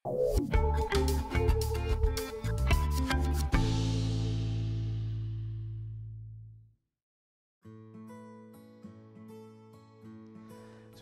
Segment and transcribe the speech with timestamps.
[0.00, 0.08] So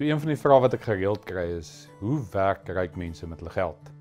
[0.03, 3.55] een van die vrae wat ek gereeld kry is, hoe werk ryk mense met hulle
[3.55, 3.93] geld?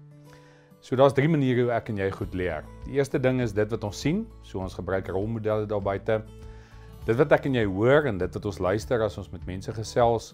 [0.81, 2.65] So daar's drie maniere hoe ek en jy goed leer.
[2.89, 6.23] Die eerste ding is dit wat ons sien, so ons gebruik rolmodelle daar buite.
[7.05, 9.77] Dit wat ek en jy hoor en dit wat ons luister as ons met mense
[9.77, 10.33] gesels.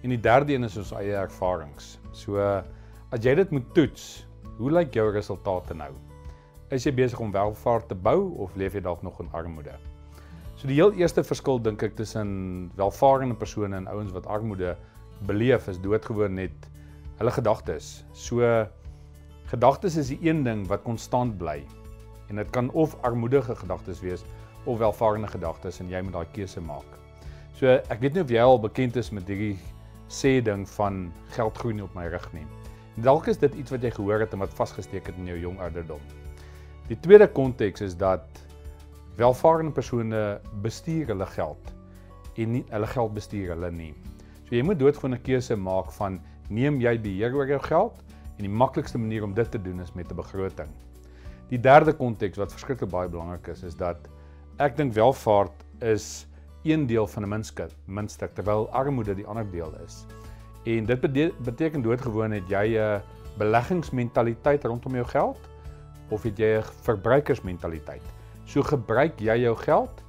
[0.00, 1.98] En die derde een is ons eie ervarings.
[2.16, 2.40] So
[3.10, 4.02] as jy dit moet toets,
[4.60, 5.90] hoe lyk jou resultate nou?
[6.70, 9.74] Is jy besig om welvaart te bou of leef jy dalk nog in armoede?
[10.54, 14.76] So die heel eerste verskil dink ek tussen welvarende persone en ouens wat armoede
[15.26, 16.68] beleef is doodgewoon net
[17.18, 18.04] hulle gedagtes.
[18.14, 18.46] So
[19.50, 21.64] gedagtes is die een ding wat konstant bly.
[22.30, 24.22] En dit kan of armoedige gedagtes wees
[24.70, 26.86] of welvarende gedagtes en jy moet daai keuse maak.
[27.58, 29.56] So ek weet nie of jy al bekend is met hierdie
[30.06, 32.46] sê ding van geld groei op my rug nie.
[32.96, 35.60] Dalk is dit iets wat jy gehoor het en wat vasgesteek het in jou jong
[35.60, 36.00] ouderdom.
[36.88, 38.26] Die tweede konteks is dat
[39.16, 41.74] welvarende persone bestuur hulle geld
[42.36, 43.92] en nie hulle geld bestuur hulle nie.
[44.48, 48.02] So jy moet doodgewoon 'n keuse maak van neem jy beheer oor jou geld
[48.38, 50.68] en die maklikste manier om dit te doen is met 'n begroting.
[51.48, 54.08] Die derde konteks wat verskriklik baie belangrik is is dat
[54.58, 56.26] ek dink welvaart is
[56.64, 60.06] een deel van 'n muntstuk, muntstuk terwyl armoede die ander deel is.
[60.64, 61.00] En dit
[61.40, 63.02] beteken doodgewoon het jy 'n
[63.38, 65.38] beleggingsmentaliteit rondom jou geld
[66.08, 68.02] of het jy 'n verbruikersmentaliteit?
[68.44, 70.02] So gebruik jy jou geld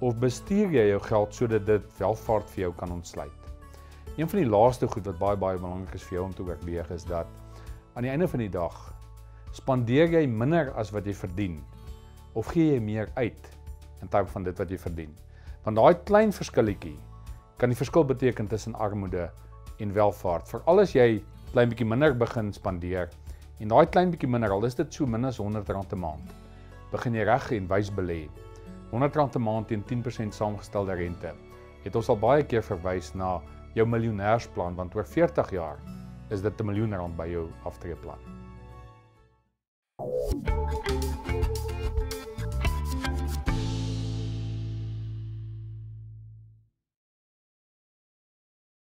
[0.00, 3.42] of bestuur jy jou geld sodat dit welvaart vir jou kan ontsluit?
[4.16, 6.90] Een van die laaste goed wat baie baie belangrik is vir jou om te oorweeg
[6.90, 7.26] is dat
[7.94, 8.94] aan die einde van die dag
[9.52, 11.62] spandeer jy minder as wat jy verdien
[12.32, 13.50] of gee jy meer uit
[14.00, 15.16] in terme van dit wat jy verdien?
[15.62, 16.98] Want daai klein verskilletjie
[17.56, 19.30] kan die verskil beteken tussen armoede
[19.78, 20.48] en welvaart.
[20.48, 23.10] Veral as jy klein bietjie minder begin spandeer
[23.60, 26.32] en daai klein bietjie minder al is dit so min as R100 'n maand.
[26.92, 28.28] Begin jy reg en wys belê.
[28.92, 31.34] R100 'n maand teen 10% saamgestelde rente.
[31.84, 33.40] Het ons al baie keer verwys na
[33.74, 35.78] jou miljonairsplan want oor 40 jaar
[36.30, 38.18] is dit 'n miljoen rand by jou aftreeplan.
[40.02, 40.91] Thank you